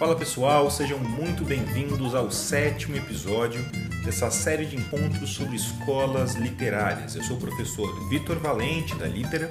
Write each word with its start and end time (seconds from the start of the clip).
Fala 0.00 0.16
pessoal, 0.16 0.70
sejam 0.70 0.98
muito 0.98 1.44
bem-vindos 1.44 2.14
ao 2.14 2.30
sétimo 2.30 2.96
episódio 2.96 3.62
dessa 4.02 4.30
série 4.30 4.64
de 4.64 4.74
encontros 4.74 5.28
sobre 5.28 5.56
escolas 5.56 6.36
literárias. 6.36 7.14
Eu 7.16 7.22
sou 7.22 7.36
o 7.36 7.40
professor 7.40 8.08
Vitor 8.08 8.38
Valente, 8.38 8.94
da 8.94 9.06
Litera, 9.06 9.50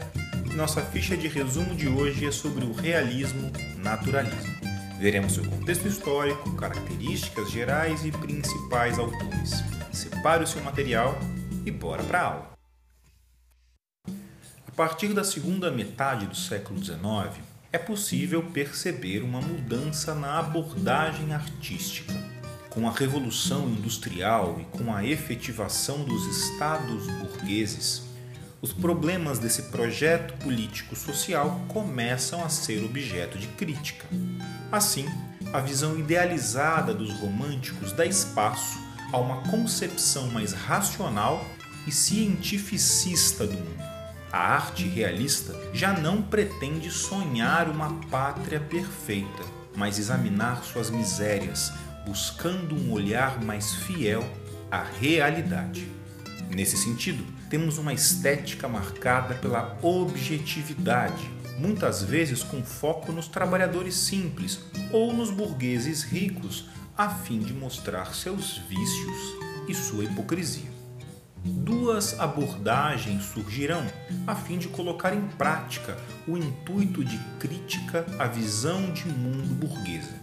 e 0.52 0.56
nossa 0.56 0.82
ficha 0.82 1.16
de 1.16 1.28
resumo 1.28 1.76
de 1.76 1.88
hoje 1.88 2.26
é 2.26 2.32
sobre 2.32 2.66
o 2.66 2.74
realismo 2.74 3.52
naturalismo. 3.78 4.56
Veremos 4.98 5.34
seu 5.34 5.46
contexto 5.48 5.88
histórico, 5.88 6.56
características 6.56 7.52
gerais 7.52 8.04
e 8.04 8.12
principais 8.12 8.98
autores. 8.98 9.64
Separe 9.94 10.46
o 10.46 10.48
seu 10.48 10.64
material 10.64 11.16
e 11.64 11.70
bora 11.70 12.02
para 12.02 12.22
a 12.22 12.26
aula. 12.26 12.50
A 14.68 14.72
partir 14.76 15.14
da 15.14 15.24
segunda 15.24 15.70
metade 15.70 16.26
do 16.26 16.36
século 16.36 16.84
XIX, 16.84 17.38
é 17.72 17.78
possível 17.78 18.42
perceber 18.42 19.22
uma 19.22 19.42
mudança 19.42 20.16
na 20.16 20.40
abordagem 20.40 21.34
artística. 21.34 22.14
Com 22.70 22.88
a 22.88 22.92
Revolução 22.92 23.70
Industrial 23.70 24.60
e 24.60 24.78
com 24.78 24.94
a 24.94 25.06
efetivação 25.06 26.04
dos 26.04 26.26
estados 26.26 27.06
burgueses, 27.08 28.04
os 28.62 28.74
problemas 28.74 29.40
desse 29.40 29.64
projeto 29.64 30.34
político-social 30.44 31.62
começam 31.68 32.44
a 32.44 32.50
ser 32.50 32.84
objeto 32.84 33.38
de 33.38 33.48
crítica. 33.50 34.06
Assim, 34.72 35.06
a 35.54 35.60
visão 35.60 35.98
idealizada 35.98 36.94
dos 36.94 37.12
românticos 37.14 37.92
dá 37.92 38.06
espaço 38.06 38.80
a 39.12 39.18
uma 39.18 39.42
concepção 39.44 40.28
mais 40.28 40.54
racional 40.54 41.46
e 41.88 41.92
cientificista 41.92 43.46
do 43.46 43.54
mundo. 43.54 43.89
A 44.32 44.38
arte 44.38 44.84
realista 44.88 45.60
já 45.74 45.92
não 45.92 46.22
pretende 46.22 46.92
sonhar 46.92 47.68
uma 47.68 47.96
pátria 48.12 48.60
perfeita, 48.60 49.44
mas 49.76 49.98
examinar 49.98 50.64
suas 50.64 50.92
misérias, 50.92 51.74
buscando 52.06 52.76
um 52.76 52.92
olhar 52.92 53.44
mais 53.44 53.74
fiel 53.74 54.24
à 54.70 54.84
realidade. 54.84 55.90
Nesse 56.52 56.78
sentido, 56.78 57.26
temos 57.50 57.80
uma 57.80 57.92
estética 57.92 58.68
marcada 58.68 59.34
pela 59.34 59.80
objetividade, 59.82 61.28
muitas 61.58 62.04
vezes 62.04 62.44
com 62.44 62.64
foco 62.64 63.12
nos 63.12 63.28
trabalhadores 63.28 63.96
simples 63.96 64.60
ou 64.92 65.12
nos 65.12 65.32
burgueses 65.32 66.04
ricos, 66.04 66.70
a 66.96 67.10
fim 67.10 67.40
de 67.40 67.54
mostrar 67.54 68.14
seus 68.14 68.60
vícios 68.70 69.18
e 69.68 69.74
sua 69.74 70.04
hipocrisia 70.04 70.79
duas 71.44 72.20
abordagens 72.20 73.24
surgirão 73.26 73.86
a 74.28 74.36
fim 74.36 74.58
de 74.58 74.68
colocar 74.68 75.14
em 75.14 75.28
prática 75.38 75.98
o 76.28 76.38
intuito 76.38 77.04
de 77.04 77.18
crítica 77.40 78.06
à 78.18 78.28
visão 78.28 78.92
de 78.92 79.08
mundo 79.08 79.54
burguesa. 79.56 80.14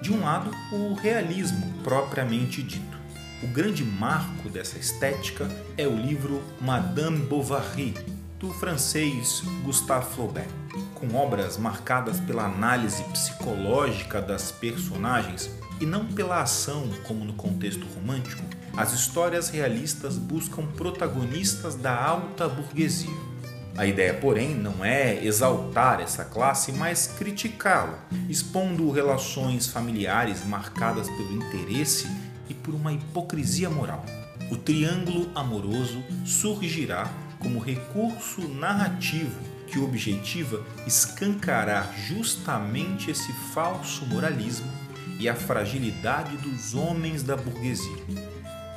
De 0.00 0.12
um 0.12 0.22
lado, 0.22 0.50
o 0.72 0.94
realismo 0.94 1.72
propriamente 1.84 2.62
dito. 2.62 2.98
O 3.42 3.46
grande 3.48 3.84
marco 3.84 4.48
dessa 4.48 4.78
estética 4.78 5.48
é 5.76 5.86
o 5.86 5.96
livro 5.96 6.42
Madame 6.60 7.18
Bovary, 7.18 7.94
do 8.38 8.52
francês 8.54 9.42
Gustave 9.64 10.14
Flaubert. 10.14 10.48
Com 10.94 11.14
obras 11.16 11.56
marcadas 11.56 12.18
pela 12.20 12.44
análise 12.44 13.02
psicológica 13.04 14.20
das 14.22 14.50
personagens 14.50 15.50
e 15.80 15.86
não 15.86 16.06
pela 16.06 16.40
ação, 16.40 16.88
como 17.04 17.24
no 17.24 17.32
contexto 17.34 17.86
romântico, 17.94 18.42
as 18.76 18.92
histórias 18.92 19.50
realistas 19.50 20.16
buscam 20.16 20.66
protagonistas 20.66 21.74
da 21.74 21.94
alta 21.94 22.48
burguesia. 22.48 23.32
A 23.76 23.86
ideia, 23.86 24.14
porém, 24.14 24.54
não 24.54 24.84
é 24.84 25.24
exaltar 25.24 26.00
essa 26.00 26.24
classe, 26.24 26.72
mas 26.72 27.06
criticá-la, 27.06 27.98
expondo 28.28 28.90
relações 28.90 29.66
familiares 29.66 30.44
marcadas 30.44 31.08
pelo 31.08 31.36
interesse 31.36 32.06
e 32.48 32.54
por 32.54 32.74
uma 32.74 32.92
hipocrisia 32.92 33.70
moral. 33.70 34.04
O 34.50 34.56
triângulo 34.56 35.30
amoroso 35.34 36.02
surgirá 36.24 37.10
como 37.38 37.58
recurso 37.58 38.46
narrativo 38.48 39.40
que 39.66 39.78
objetiva 39.78 40.62
escancarar 40.86 41.90
justamente 42.06 43.10
esse 43.10 43.32
falso 43.54 44.04
moralismo 44.06 44.70
e 45.18 45.28
a 45.28 45.34
fragilidade 45.34 46.36
dos 46.36 46.74
homens 46.74 47.22
da 47.22 47.36
burguesia. 47.36 48.31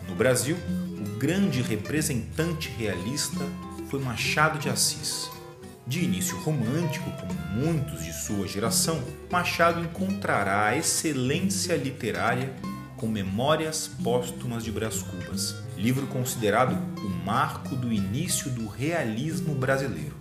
No 0.07 0.15
Brasil, 0.15 0.57
o 0.97 1.17
grande 1.17 1.61
representante 1.61 2.69
realista 2.77 3.45
foi 3.89 3.99
Machado 3.99 4.59
de 4.59 4.69
Assis. 4.69 5.29
De 5.87 6.03
início 6.03 6.37
romântico, 6.39 7.11
como 7.11 7.33
muitos 7.51 8.03
de 8.03 8.11
sua 8.11 8.47
geração, 8.47 9.03
Machado 9.31 9.81
encontrará 9.81 10.67
a 10.67 10.77
excelência 10.77 11.75
literária 11.75 12.53
com 12.97 13.07
Memórias 13.07 13.87
Póstumas 14.03 14.63
de 14.63 14.71
Brás 14.71 15.03
Cubas, 15.03 15.55
livro 15.77 16.07
considerado 16.07 16.73
o 16.97 17.09
marco 17.25 17.75
do 17.75 17.91
início 17.91 18.49
do 18.49 18.67
realismo 18.67 19.53
brasileiro. 19.53 20.15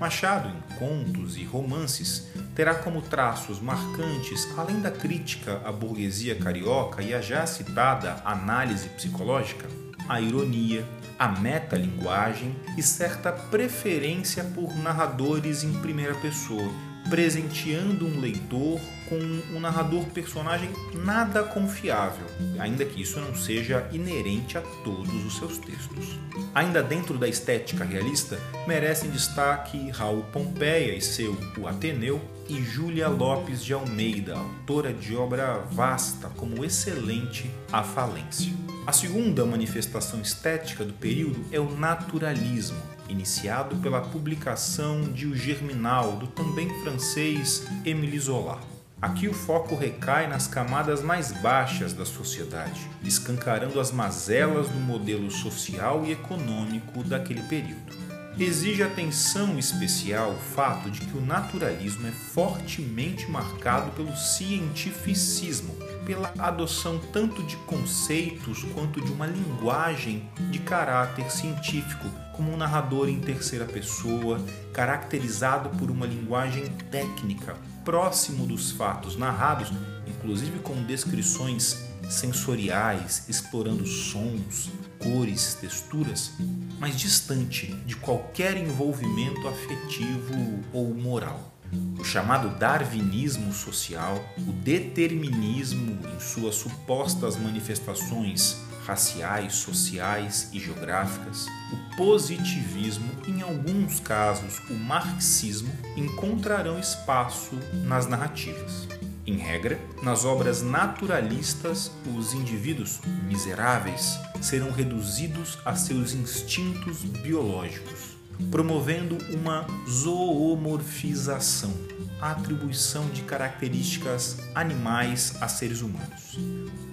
Machado, 0.00 0.48
em 0.48 0.78
contos 0.78 1.36
e 1.36 1.44
romances, 1.44 2.26
terá 2.54 2.74
como 2.74 3.02
traços 3.02 3.60
marcantes, 3.60 4.48
além 4.56 4.80
da 4.80 4.90
crítica 4.90 5.60
à 5.64 5.72
burguesia 5.72 6.36
carioca 6.36 7.02
e 7.02 7.14
a 7.14 7.20
já 7.20 7.46
citada 7.46 8.20
análise 8.24 8.88
psicológica, 8.90 9.66
a 10.08 10.20
ironia, 10.20 10.84
a 11.18 11.28
metalinguagem 11.28 12.56
e 12.76 12.82
certa 12.82 13.30
preferência 13.30 14.42
por 14.42 14.74
narradores 14.76 15.62
em 15.62 15.72
primeira 15.74 16.14
pessoa, 16.14 16.72
presenteando 17.08 18.06
um 18.06 18.20
leitor 18.20 18.80
com 19.08 19.16
um 19.54 19.58
narrador 19.58 20.04
personagem 20.06 20.70
nada 20.94 21.42
confiável, 21.42 22.26
ainda 22.58 22.84
que 22.84 23.02
isso 23.02 23.18
não 23.20 23.34
seja 23.34 23.88
inerente 23.92 24.56
a 24.56 24.60
todos 24.84 25.24
os 25.24 25.36
seus 25.36 25.58
textos. 25.58 26.18
Ainda 26.54 26.82
dentro 26.82 27.18
da 27.18 27.28
estética 27.28 27.84
realista, 27.84 28.38
merecem 28.66 29.10
destaque 29.10 29.90
Raul 29.90 30.22
Pompeia 30.32 30.94
e 30.94 31.00
seu 31.00 31.36
O 31.58 31.66
Ateneu 31.66 32.20
e 32.48 32.62
Júlia 32.62 33.08
Lopes 33.08 33.64
de 33.64 33.72
Almeida, 33.72 34.36
autora 34.36 34.92
de 34.92 35.16
obra 35.16 35.58
vasta 35.70 36.28
como 36.30 36.64
excelente 36.64 37.50
A 37.72 37.82
Falência. 37.82 38.52
A 38.86 38.92
segunda 38.92 39.44
manifestação 39.44 40.20
estética 40.20 40.84
do 40.84 40.92
período 40.92 41.44
é 41.52 41.60
o 41.60 41.70
naturalismo, 41.76 42.80
iniciado 43.10 43.76
pela 43.76 44.00
publicação 44.00 45.02
de 45.02 45.26
O 45.26 45.36
Germinal, 45.36 46.12
do 46.12 46.26
também 46.28 46.68
francês 46.82 47.66
Émile 47.84 48.18
Zola. 48.18 48.60
Aqui 49.02 49.28
o 49.28 49.32
foco 49.32 49.74
recai 49.74 50.26
nas 50.26 50.46
camadas 50.46 51.02
mais 51.02 51.32
baixas 51.32 51.92
da 51.92 52.04
sociedade, 52.04 52.88
escancarando 53.02 53.80
as 53.80 53.90
mazelas 53.90 54.68
do 54.68 54.78
modelo 54.78 55.30
social 55.30 56.04
e 56.04 56.12
econômico 56.12 57.02
daquele 57.02 57.42
período. 57.42 57.98
Exige 58.38 58.82
atenção 58.82 59.58
especial 59.58 60.32
o 60.32 60.38
fato 60.54 60.90
de 60.90 61.00
que 61.00 61.16
o 61.16 61.20
naturalismo 61.20 62.06
é 62.06 62.12
fortemente 62.12 63.30
marcado 63.30 63.90
pelo 63.92 64.16
cientificismo, 64.16 65.74
pela 66.10 66.34
adoção 66.40 66.98
tanto 67.12 67.40
de 67.44 67.54
conceitos 67.58 68.64
quanto 68.74 69.00
de 69.00 69.12
uma 69.12 69.28
linguagem 69.28 70.28
de 70.50 70.58
caráter 70.58 71.30
científico, 71.30 72.10
como 72.32 72.52
um 72.52 72.56
narrador 72.56 73.08
em 73.08 73.20
terceira 73.20 73.64
pessoa, 73.64 74.44
caracterizado 74.72 75.70
por 75.78 75.88
uma 75.88 76.08
linguagem 76.08 76.68
técnica, 76.90 77.56
próximo 77.84 78.44
dos 78.44 78.72
fatos 78.72 79.16
narrados, 79.16 79.72
inclusive 80.04 80.58
com 80.58 80.82
descrições 80.82 81.88
sensoriais, 82.08 83.28
explorando 83.28 83.86
sons, 83.86 84.68
cores, 84.98 85.54
texturas, 85.60 86.32
mas 86.80 86.98
distante 86.98 87.72
de 87.86 87.94
qualquer 87.94 88.56
envolvimento 88.56 89.46
afetivo 89.46 90.58
ou 90.72 90.92
moral. 90.92 91.52
O 91.98 92.04
chamado 92.04 92.58
darwinismo 92.58 93.52
social, 93.52 94.24
o 94.38 94.52
determinismo 94.52 95.98
em 96.14 96.20
suas 96.20 96.54
supostas 96.54 97.36
manifestações 97.36 98.56
raciais, 98.86 99.54
sociais 99.54 100.48
e 100.52 100.58
geográficas, 100.58 101.46
o 101.72 101.96
positivismo, 101.96 103.10
em 103.28 103.42
alguns 103.42 104.00
casos 104.00 104.58
o 104.68 104.74
marxismo, 104.74 105.72
encontrarão 105.96 106.78
espaço 106.78 107.56
nas 107.84 108.06
narrativas. 108.06 108.88
Em 109.26 109.36
regra, 109.36 109.78
nas 110.02 110.24
obras 110.24 110.62
naturalistas, 110.62 111.92
os 112.16 112.32
indivíduos 112.32 113.00
miseráveis 113.28 114.18
serão 114.40 114.72
reduzidos 114.72 115.58
a 115.64 115.76
seus 115.76 116.14
instintos 116.14 117.04
biológicos, 117.04 118.09
promovendo 118.50 119.18
uma 119.34 119.66
zoomorfização, 119.88 121.72
atribuição 122.20 123.08
de 123.10 123.22
características 123.22 124.38
animais 124.54 125.34
a 125.40 125.48
seres 125.48 125.80
humanos. 125.80 126.38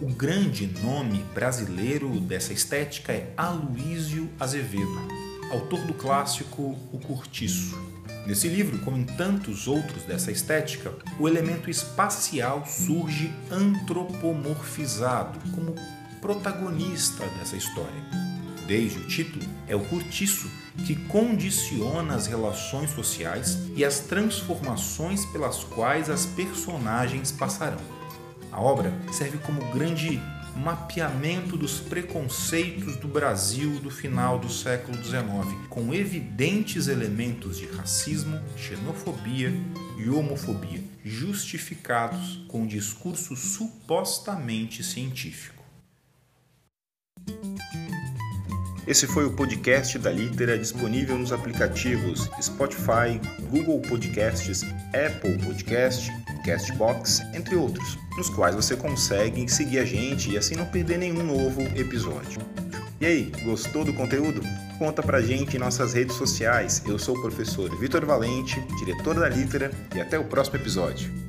O 0.02 0.08
grande 0.08 0.68
nome 0.84 1.24
brasileiro 1.34 2.20
dessa 2.20 2.54
estética 2.54 3.12
é 3.12 3.34
Aloísio 3.36 4.30
Azevedo, 4.40 5.08
autor 5.52 5.82
do 5.82 5.94
clássico 5.94 6.78
O 6.92 7.00
Curtiço. 7.00 7.78
Nesse 8.26 8.50
livro, 8.50 8.78
como 8.80 8.98
em 8.98 9.06
tantos 9.06 9.68
outros 9.68 10.04
dessa 10.04 10.32
estética, 10.32 10.94
o 11.18 11.30
elemento 11.30 11.70
espacial 11.70 12.66
surge 12.66 13.32
antropomorfizado 13.50 15.40
como 15.52 15.74
protagonista 16.20 17.26
dessa 17.40 17.56
história. 17.56 18.27
Desde 18.68 19.00
o 19.00 19.08
título, 19.08 19.46
é 19.66 19.76
o 19.76 19.86
cortiço 19.86 20.52
que 20.86 20.94
condiciona 21.08 22.14
as 22.14 22.28
relações 22.28 22.92
sociais 22.92 23.58
e 23.76 23.86
as 23.86 24.02
transformações 24.02 25.26
pelas 25.28 25.64
quais 25.64 26.10
as 26.10 26.26
personagens 26.26 27.32
passarão. 27.32 27.80
A 28.52 28.62
obra 28.62 28.94
serve 29.12 29.38
como 29.38 29.72
grande 29.72 30.22
mapeamento 30.58 31.56
dos 31.56 31.80
preconceitos 31.80 32.98
do 32.98 33.08
Brasil 33.08 33.80
do 33.80 33.90
final 33.90 34.40
do 34.40 34.50
século 34.50 34.98
XIX, 35.02 35.24
com 35.70 35.94
evidentes 35.94 36.88
elementos 36.88 37.58
de 37.58 37.68
racismo, 37.68 38.42
xenofobia 38.58 39.54
e 39.98 40.10
homofobia, 40.10 40.84
justificados 41.06 42.44
com 42.48 42.66
discurso 42.66 43.36
supostamente 43.36 44.84
científico. 44.84 45.57
Esse 48.88 49.06
foi 49.06 49.26
o 49.26 49.32
podcast 49.34 50.00
da 50.00 50.10
Litera 50.10 50.58
disponível 50.58 51.18
nos 51.18 51.34
aplicativos 51.34 52.30
Spotify, 52.42 53.20
Google 53.50 53.82
Podcasts, 53.82 54.64
Apple 54.94 55.38
Podcast, 55.46 56.10
Castbox, 56.46 57.22
entre 57.34 57.58
outros, 57.58 58.00
nos 58.16 58.30
quais 58.30 58.56
você 58.56 58.78
consegue 58.78 59.46
seguir 59.50 59.80
a 59.80 59.86
gente 59.86 60.32
e 60.32 60.38
assim 60.38 60.56
não 60.56 60.66
perder 60.66 61.00
nenhum 61.00 61.22
novo 61.22 61.64
episódio. 61.78 62.40
E 63.02 63.06
aí, 63.06 63.32
gostou 63.44 63.84
do 63.84 63.94
conteúdo? 63.94 64.42
Conta 64.80 65.04
pra 65.04 65.22
gente 65.22 65.58
em 65.58 65.60
nossas 65.60 65.92
redes 65.92 66.16
sociais. 66.16 66.82
Eu 66.88 66.98
sou 66.98 67.18
o 67.18 67.22
professor 67.22 67.70
Vitor 67.78 68.06
Valente, 68.06 68.60
diretor 68.80 69.20
da 69.20 69.28
Litera, 69.28 69.70
e 69.94 70.00
até 70.00 70.18
o 70.18 70.24
próximo 70.24 70.56
episódio. 70.56 71.27